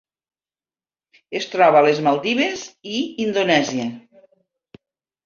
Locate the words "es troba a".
1.39-1.83